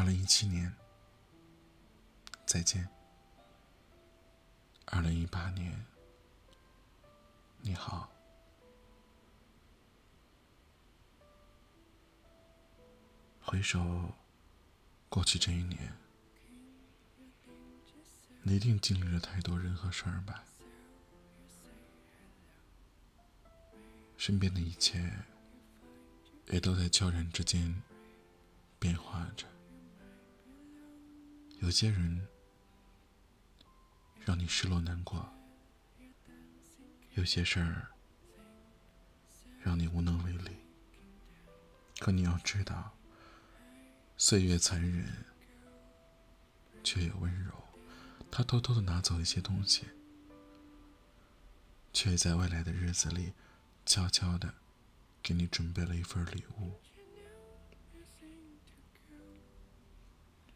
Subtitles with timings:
[0.00, 0.74] 二零一七年，
[2.46, 2.88] 再见。
[4.86, 5.78] 二零一八年，
[7.60, 8.10] 你好。
[13.42, 14.10] 回首
[15.10, 15.92] 过去这一年，
[18.40, 20.42] 你一定经历了太多人和事儿吧？
[24.16, 25.12] 身边的一切
[26.46, 27.82] 也都在悄然之间
[28.78, 29.46] 变化着。
[31.60, 32.26] 有些人
[34.24, 35.32] 让你失落难过，
[37.14, 37.88] 有些事儿
[39.62, 40.56] 让你无能为力。
[41.98, 42.92] 可你要知道。
[44.16, 45.24] 岁月残忍，
[46.84, 47.52] 却也温柔。
[48.30, 49.86] 他偷偷的拿走一些东西，
[51.94, 53.32] 却在未来的日子里，
[53.86, 54.52] 悄悄的
[55.22, 56.78] 给你准备了一份礼物。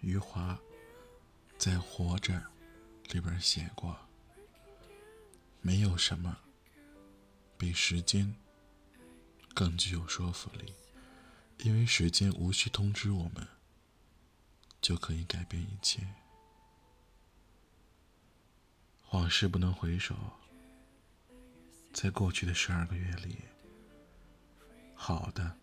[0.00, 0.56] 余华
[1.58, 2.34] 在《活着》
[3.12, 3.96] 里边写过
[5.60, 6.38] ：“没有什么
[7.58, 8.32] 比时间
[9.54, 10.72] 更具有说服力。”
[11.58, 13.44] 因为时间无需通知我们，
[14.80, 16.06] 就可以改变一切。
[19.10, 20.14] 往事不能回首，
[21.92, 23.38] 在过去的十二个月里，
[24.94, 25.58] 好的、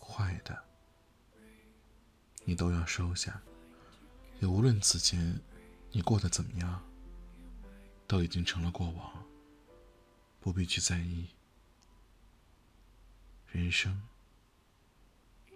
[0.00, 0.64] 坏的，
[2.44, 3.42] 你都要收下。
[4.42, 5.40] 也无论此前
[5.92, 6.82] 你过得怎么样，
[8.08, 9.24] 都已经成了过往，
[10.40, 11.28] 不必去在意。
[13.46, 14.02] 人生。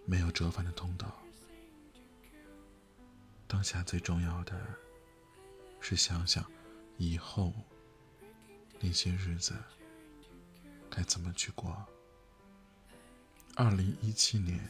[0.09, 1.21] 没有折返的通道。
[3.45, 4.57] 当下最重要的
[5.81, 6.49] 是想想
[6.95, 7.53] 以后
[8.79, 9.53] 那些日子
[10.89, 11.85] 该怎么去过。
[13.55, 14.65] 二零一七年，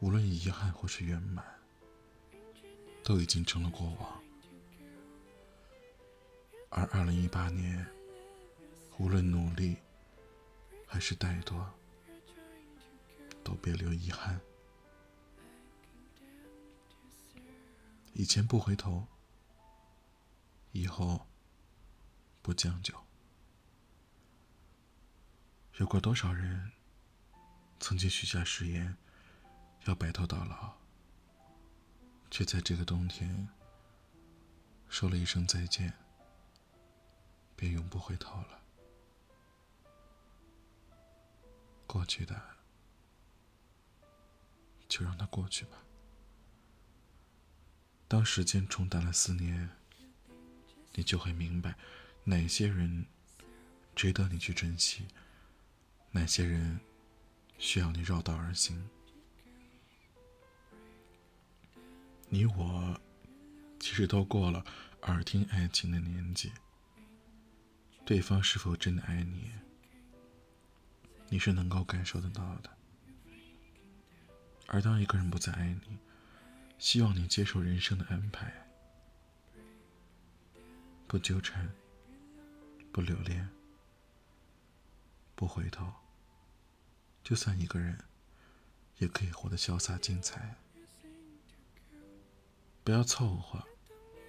[0.00, 1.44] 无论遗憾或是圆满，
[3.06, 4.20] 都已经成了过往；
[6.70, 7.86] 而二零一八年，
[8.98, 9.76] 无论努力
[10.88, 11.64] 还是怠惰。
[13.44, 14.40] 都别留遗憾。
[18.12, 19.06] 以前不回头，
[20.72, 21.28] 以后
[22.42, 22.92] 不将就。
[25.76, 26.72] 有过多少人
[27.78, 28.96] 曾经许下誓言，
[29.84, 30.76] 要白头到老，
[32.30, 33.48] 却在这个冬天
[34.88, 35.92] 说了一声再见，
[37.54, 38.60] 便永不回头了。
[41.86, 42.56] 过去的。
[44.88, 45.82] 就让它过去吧。
[48.06, 49.68] 当时间冲淡了思念，
[50.94, 51.74] 你就会明白，
[52.22, 53.04] 哪些人
[53.96, 55.08] 值得你去珍惜，
[56.12, 56.80] 哪些人
[57.58, 58.88] 需要你绕道而行。
[62.28, 63.00] 你我
[63.78, 64.64] 其实都过了
[65.02, 66.52] 耳听爱情的年纪，
[68.04, 69.52] 对方是否真的爱你，
[71.28, 72.70] 你是能够感受得到的。
[74.66, 75.98] 而当一个人不再爱你，
[76.78, 78.52] 希望你接受人生的安排，
[81.06, 81.70] 不纠缠，
[82.90, 83.48] 不留恋，
[85.36, 85.92] 不回头，
[87.22, 87.96] 就算一个人，
[88.98, 90.56] 也可以活得潇洒精彩。
[92.86, 93.60] 不要凑合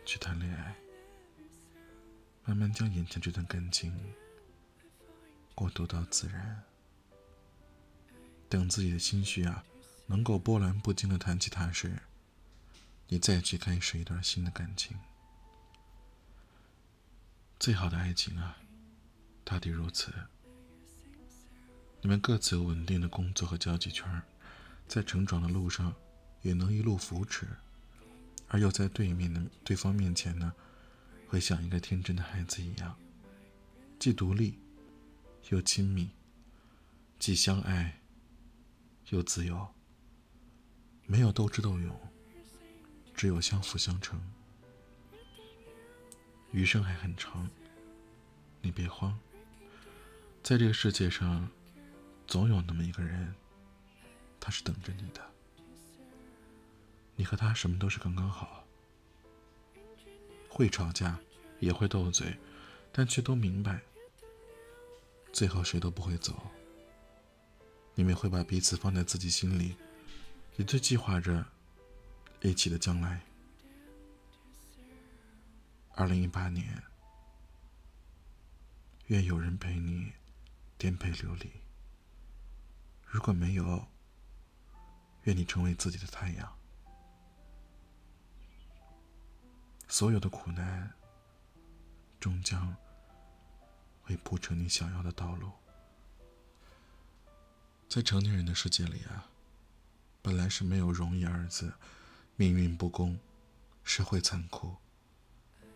[0.04, 0.76] 去谈恋爱，
[2.44, 3.96] 慢慢将眼前这段感情
[5.54, 6.64] 过渡到自然，
[8.50, 9.64] 等自己的心绪啊。
[10.08, 12.02] 能够波澜不惊的谈起他时，
[13.10, 14.98] 你再去开始一段新的感情。
[17.60, 18.58] 最好的爱情啊，
[19.44, 20.12] 大抵如此。
[22.02, 24.24] 你们各自有稳定的工作和交际圈，
[24.88, 25.94] 在成长的路上
[26.42, 27.46] 也能一路扶持，
[28.48, 30.54] 而又在对面的对方面前呢，
[31.28, 32.98] 会像一个天真的孩子一样，
[34.00, 34.58] 既独立
[35.50, 36.10] 又亲密，
[37.20, 38.02] 既相爱
[39.10, 39.68] 又自由。
[41.06, 41.98] 没有斗智斗勇，
[43.14, 44.22] 只有相辅相成。
[46.52, 47.50] 余生还很长，
[48.62, 49.18] 你别慌。
[50.44, 51.50] 在这个世界上，
[52.26, 53.34] 总有那么一个人，
[54.40, 55.22] 他是等着你的。
[57.18, 58.66] 你和他什么都是刚刚好，
[60.48, 61.20] 会吵架，
[61.60, 62.38] 也会斗嘴，
[62.94, 63.82] 但却都明白，
[65.34, 66.50] 最后谁都不会走。
[67.96, 69.76] 你们会把彼此放在自己心里。
[70.58, 71.46] 也在计划着
[72.42, 73.22] 一起的将来。
[75.94, 76.82] 二零一八年，
[79.06, 80.12] 愿有人陪你
[80.76, 81.52] 颠沛流离。
[83.06, 83.88] 如果没有，
[85.26, 86.57] 愿你成为自己的太阳。
[89.88, 90.92] 所有的苦难，
[92.20, 92.76] 终将
[94.04, 95.52] 会铺成你想要的道路。
[97.88, 99.30] 在成年人的世界里啊，
[100.22, 101.74] 本来是没有容易二字，
[102.36, 103.18] 命运不公，
[103.84, 104.76] 社会残酷，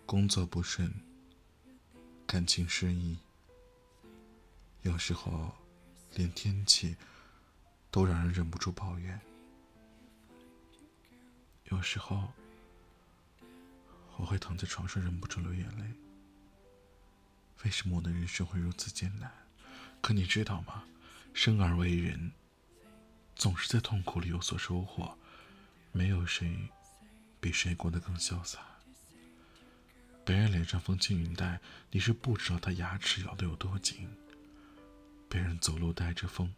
[0.05, 0.93] 工作不顺，
[2.27, 3.17] 感情失意，
[4.81, 5.55] 有时候
[6.15, 6.97] 连天气
[7.89, 9.19] 都让人忍不住抱怨。
[11.65, 12.27] 有时候
[14.21, 15.83] 我会躺在床上忍不住流眼泪。
[17.63, 19.31] 为什么我的人生会如此艰难？
[19.99, 20.83] 可你知道吗？
[21.33, 22.31] 生而为人，
[23.35, 25.17] 总是在痛苦里有所收获。
[25.91, 26.69] 没有谁
[27.39, 28.59] 比谁过得更潇洒。
[30.23, 31.59] 别人脸上风轻云淡，
[31.89, 34.05] 你是不知道他牙齿咬得有多紧；
[35.27, 36.53] 别人走路带着风，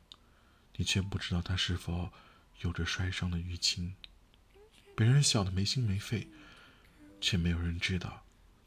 [0.76, 2.12] 你却不知道他是否
[2.60, 3.96] 有着摔伤的淤青；
[4.98, 6.28] 别人笑得没心没肺，
[7.24, 8.22] 却没有人知道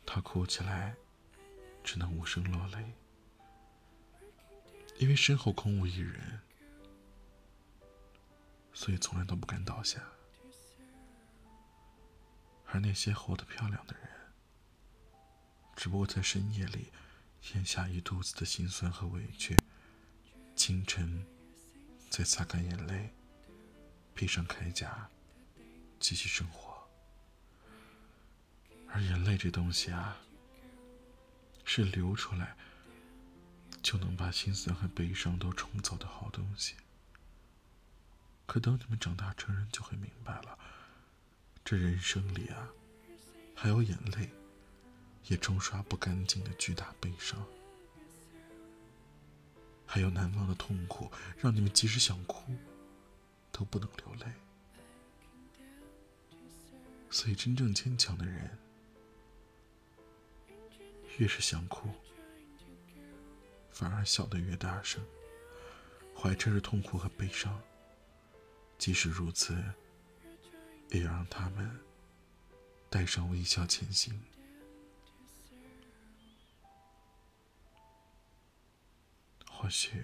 [0.06, 0.96] 他哭起来
[1.84, 2.94] 只能无声落泪。
[4.96, 6.40] 因为身后空无一人，
[8.72, 10.02] 所以从来都不敢倒下。
[12.64, 14.08] 而那些活得漂亮的人，
[15.76, 16.90] 只不过在深夜里
[17.52, 19.54] 咽下一肚子的心酸和委屈，
[20.56, 21.26] 清晨
[22.08, 23.12] 再擦干眼泪，
[24.14, 25.10] 披上铠甲，
[26.00, 26.65] 继续生活。
[28.96, 30.16] 而眼泪这东西啊，
[31.66, 32.56] 是流出来。
[33.82, 36.74] 就能把心酸和悲伤都冲走的好东西。
[38.46, 40.58] 可等你们长大成人，就会明白了，
[41.64, 42.68] 这人生里啊，
[43.54, 44.30] 还有眼泪，
[45.26, 47.46] 也冲刷不干净的巨大悲伤，
[49.86, 52.56] 还有难忘的痛苦，让你们即使想哭，
[53.52, 54.32] 都不能流泪。
[57.08, 58.58] 所以，真正坚强的人，
[61.18, 61.90] 越是想哭。
[63.70, 65.04] 反而笑得越大声，
[66.16, 67.60] 怀揣着痛苦和悲伤。
[68.78, 69.54] 即使如此，
[70.90, 71.80] 也要让他们
[72.88, 74.22] 带上微笑前行。
[79.50, 80.02] 或许，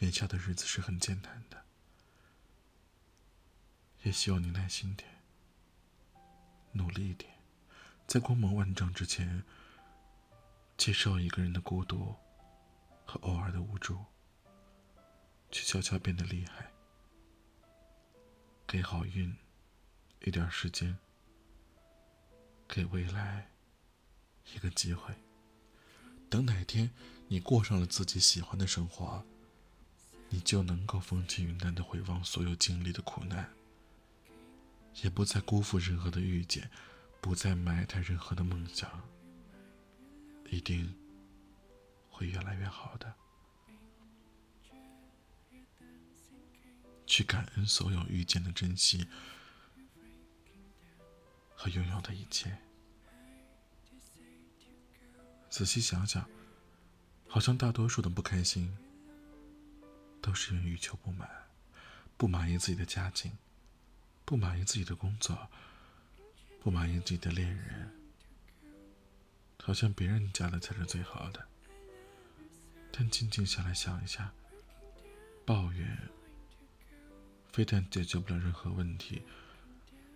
[0.00, 1.64] 眼下的日子是很艰难的，
[4.02, 5.08] 也希望你耐心点，
[6.72, 7.32] 努力一点，
[8.12, 9.42] 在光芒万丈之前。
[10.76, 12.14] 接受一个人的孤独
[13.06, 14.04] 和偶尔的无助，
[15.50, 16.70] 却悄悄变得厉害，
[18.66, 19.34] 给好运
[20.24, 20.98] 一点时间，
[22.66, 23.48] 给未来
[24.52, 25.14] 一个机会。
[26.28, 26.90] 等哪天
[27.28, 29.24] 你过上了自己喜欢的生活，
[30.28, 33.48] 你就能够风轻云淡的回望所有经历的苦难，
[35.02, 36.68] 也不再辜负任何的遇见，
[37.22, 38.90] 不再埋汰任何的梦想。
[40.50, 40.94] 一定
[42.10, 43.14] 会越来越好的。
[47.06, 49.08] 去感恩所有遇见的珍惜
[51.54, 52.58] 和拥有的一切。
[55.48, 56.28] 仔细想想，
[57.26, 58.76] 好像大多数的不开心，
[60.20, 61.30] 都是因为欲求不满，
[62.18, 63.32] 不满意自己的家境，
[64.26, 65.48] 不满意自己的工作，
[66.62, 67.90] 不满意自己的恋人。
[69.64, 71.44] 好像别人家的才是最好的，
[72.92, 74.32] 但静静下来想一下，
[75.44, 75.98] 抱怨
[77.52, 79.22] 非但解决不了任何问题，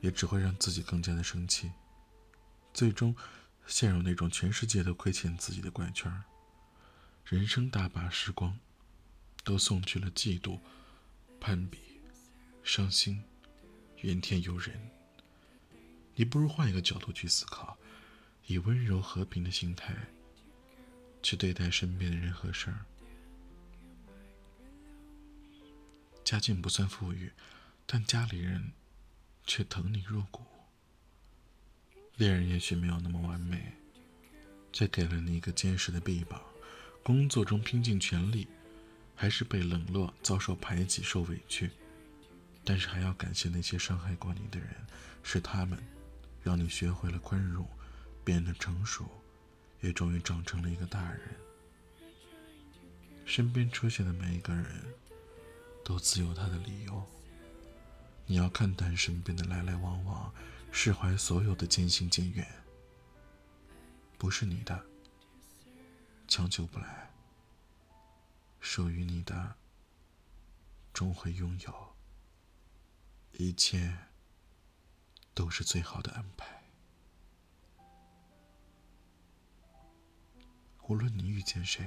[0.01, 1.71] 也只会让自己更加的生气，
[2.73, 3.15] 最终
[3.67, 6.23] 陷入那种全世界都亏欠自己的怪圈
[7.25, 8.57] 人生大把时光，
[9.43, 10.61] 都送去了嫉妒、
[11.41, 12.01] 攀比、
[12.63, 13.23] 伤心、
[14.03, 14.96] 怨天尤人。
[16.17, 17.79] 你不如换一个角度去思考。
[18.49, 19.93] 以温柔和平的心态
[21.21, 22.79] 去对待身边的人和事儿。
[26.23, 27.33] 家境不算富裕，
[27.87, 28.71] 但家里人
[29.45, 30.45] 却疼你入骨。
[32.15, 33.73] 恋人也许没有那么完美，
[34.73, 36.41] 却给了你一个坚实的臂膀。
[37.03, 38.47] 工作中拼尽全力，
[39.17, 41.69] 还是被冷落、遭受排挤、受委屈。
[42.65, 44.69] 但是还要感谢那些伤害过你的人，
[45.25, 45.77] 是他们
[46.47, 47.69] 让你学会了宽容。
[48.25, 49.09] 变得成熟，
[49.81, 51.21] 也终于长成了一个大人。
[53.25, 54.85] 身边出现的每一个人，
[55.85, 57.07] 都自有他的理由。
[58.27, 60.35] 你要看淡身边的来来往往，
[60.73, 62.45] 释怀所有的渐行渐远。
[64.19, 64.85] 不是你的，
[66.27, 67.09] 强求不来；
[68.59, 69.55] 属于你的，
[70.93, 71.95] 终会拥有。
[73.35, 73.97] 一切
[75.37, 76.47] 都是最好的安排。
[80.89, 81.85] 无论你遇见谁，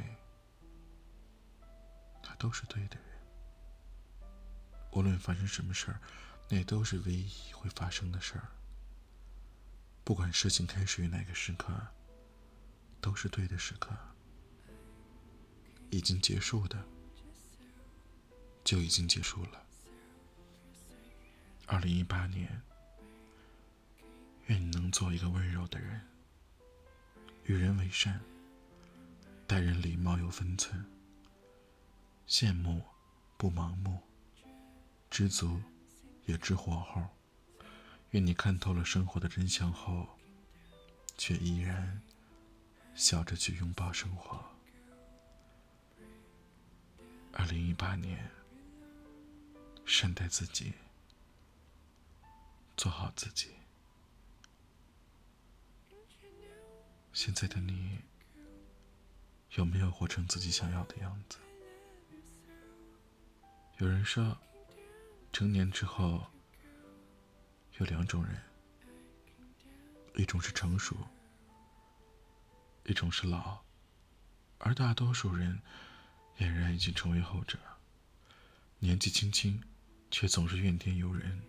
[2.21, 4.29] 他都是对的人；
[4.91, 5.99] 无论发生什么事儿，
[6.47, 8.47] 那都是唯一会发生的事儿。
[10.03, 11.73] 不管事情开始于哪个时刻，
[13.01, 13.97] 都是对的时刻。
[15.89, 16.85] 已经结束的，
[18.63, 19.65] 就已经结束了。
[21.65, 22.61] 二零一八年，
[24.49, 26.01] 愿你能做一个温柔的人，
[27.43, 28.19] 与人为善，
[29.45, 30.83] 待人礼貌有分寸，
[32.27, 32.83] 羡慕
[33.37, 34.01] 不盲目，
[35.11, 35.61] 知足
[36.25, 37.07] 也知火候。
[38.09, 40.17] 愿你看透了生活的真相后，
[41.15, 42.01] 却依然
[42.95, 44.43] 笑着去拥抱生活。
[47.33, 48.31] 二零一八年，
[49.85, 50.73] 善待自己，
[52.75, 53.58] 做好自己。
[57.11, 57.99] 现在的你，
[59.55, 61.37] 有没有活成自己想要的样子？
[63.77, 64.37] 有人说，
[65.33, 66.25] 成年之后
[67.77, 68.41] 有两种人，
[70.15, 70.95] 一种是成熟，
[72.85, 73.59] 一种是老，
[74.57, 75.61] 而大多数人。
[76.37, 77.59] 俨然已经成为后者。
[78.77, 79.61] 年纪轻轻，
[80.09, 81.41] 却总是怨天尤人，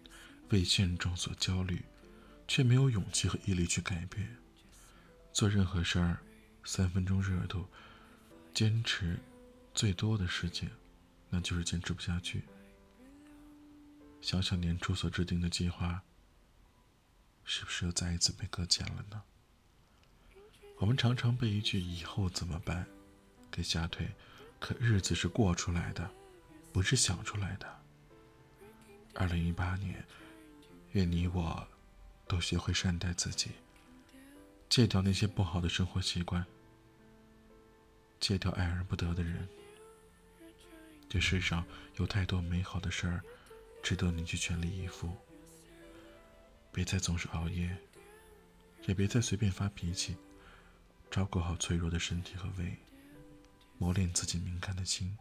[0.48, 1.84] 为现状所焦虑，
[2.48, 4.36] 却没有勇气和毅力去改变。
[5.32, 6.18] 做任何事儿，
[6.64, 7.66] 三分钟热度，
[8.52, 9.18] 坚持
[9.74, 10.70] 最多的事情，
[11.28, 12.42] 那就是坚持不下去。
[14.20, 16.02] 想想年初所制定的计划，
[17.44, 19.22] 是不是又再一次被搁浅了呢？
[20.78, 22.86] 我们常常被一句“以后怎么办”
[23.50, 24.10] 给吓退。
[24.58, 26.10] 可日子是过出来的，
[26.70, 27.80] 不是想出来的。
[29.14, 30.04] 二零一八年，
[30.92, 31.66] 愿你我
[32.28, 33.52] 都学会善待自己，
[34.70, 36.46] 戒掉那些不好的生活习惯，
[38.20, 39.48] 戒掉爱而不得的人。
[41.08, 43.20] 这世上有太多美好的事儿，
[43.82, 45.12] 值得你去全力以赴。
[46.70, 47.76] 别再总是熬夜，
[48.86, 50.16] 也别再随便发脾气，
[51.10, 52.78] 照顾好脆弱的身体和胃。
[53.76, 55.18] 磨练自己敏感的心，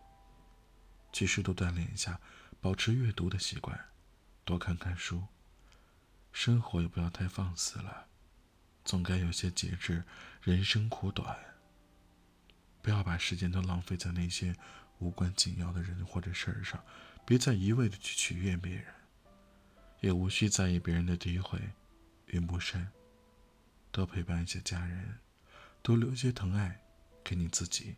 [1.12, 2.22] 去适度锻炼一下，
[2.62, 3.90] 保持阅读的习惯，
[4.46, 5.24] 多看看书。
[6.32, 8.09] 生活也不要太放肆了，
[8.90, 10.04] 总该有些节制。
[10.42, 11.38] 人生苦短，
[12.82, 14.56] 不要把时间都浪费在那些
[14.98, 16.84] 无关紧要的人或者事儿上。
[17.24, 18.86] 别再一味的去取悦别人，
[20.00, 21.60] 也无需在意别人的诋毁
[22.30, 22.90] 与不善。
[23.92, 25.20] 多陪伴一些家人，
[25.84, 26.82] 多留些疼爱
[27.24, 27.96] 给你自己。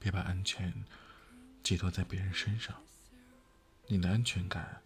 [0.00, 0.84] 别把安全
[1.62, 2.82] 寄托在别人身上，
[3.86, 4.82] 你的安全感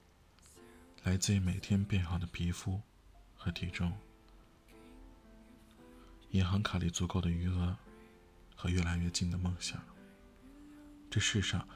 [1.04, 2.82] 来自于每天变好的皮肤
[3.34, 3.96] 和体重，
[6.32, 7.76] 银行卡里足够的余额
[8.56, 9.82] 和越来越近的梦想。
[11.10, 11.68] 这世上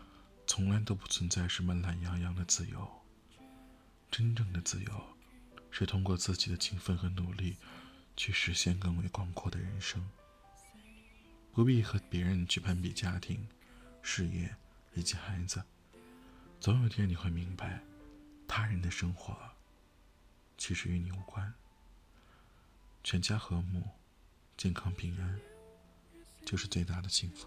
[0.46, 3.02] 从来都不存在什么懒洋洋的自由，
[4.10, 5.16] 真正的自由
[5.70, 7.58] 是通过自己的勤奋和努力
[8.16, 10.08] 去实现更为广阔的人生。
[11.52, 13.46] 不必和别人去攀比家庭、
[14.02, 14.56] 事业
[14.94, 15.62] 以及孩子，
[16.60, 17.82] 总有一天你会明白，
[18.48, 19.36] 他人的生活
[20.56, 21.52] 其实与你无关。
[23.04, 23.86] 全家和睦、
[24.56, 25.38] 健康平安，
[26.46, 27.46] 就是最大的幸福。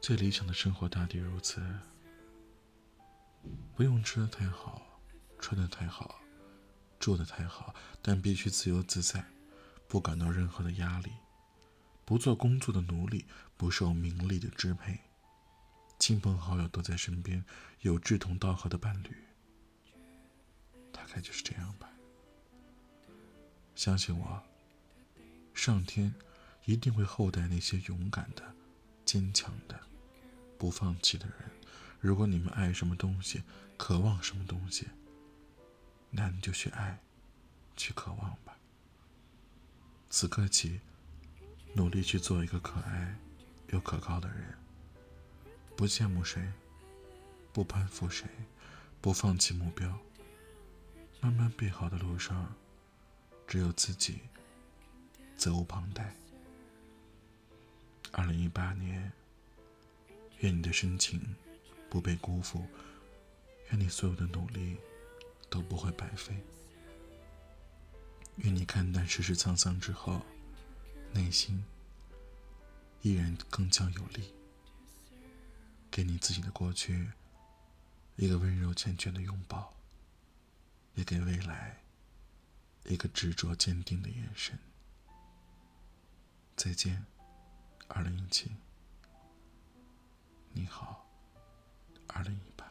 [0.00, 1.60] 最理想的生活大抵如此：
[3.74, 5.00] 不用吃的太好，
[5.40, 6.20] 穿的太好，
[7.00, 9.24] 住的太好，但必须自由自在，
[9.88, 11.10] 不感到任何的压力。
[12.04, 15.00] 不做工作的奴隶，不受名利的支配，
[15.98, 17.44] 亲朋好友都在身边，
[17.80, 19.14] 有志同道合的伴侣，
[20.92, 21.90] 大概就是这样吧。
[23.74, 24.42] 相信我，
[25.58, 26.14] 上天
[26.66, 28.54] 一定会厚待那些勇敢的、
[29.04, 29.76] 坚强的、
[30.56, 31.50] 不放弃的人。
[31.98, 33.42] 如果你们爱什么东西，
[33.76, 34.86] 渴望什么东西，
[36.10, 37.00] 那你就去爱，
[37.76, 38.56] 去渴望吧。
[40.08, 40.80] 此刻起。
[41.74, 43.14] 努力去做一个可爱
[43.68, 44.54] 又可靠的人，
[45.76, 46.50] 不羡慕谁，
[47.52, 48.26] 不攀附谁，
[49.00, 49.98] 不放弃目标。
[51.20, 52.54] 慢慢变好的路上，
[53.46, 54.20] 只有自己，
[55.38, 56.14] 责无旁贷。
[58.12, 59.10] 二零一八年，
[60.40, 61.34] 愿你的深情
[61.88, 62.66] 不被辜负，
[63.70, 64.76] 愿你所有的努力
[65.48, 66.36] 都不会白费，
[68.36, 70.20] 愿你看淡世事沧桑之后。
[71.14, 71.64] 内心
[73.00, 74.34] 依然铿锵有力，
[75.90, 77.08] 给你自己的过去
[78.16, 79.74] 一个温柔缱绻的拥抱，
[80.96, 81.80] 也给未来
[82.84, 84.58] 一个执着坚定的眼神。
[86.58, 87.06] 再见。
[87.86, 88.50] 二零一七。
[90.52, 91.06] 你好。
[92.08, 92.67] 二零一八。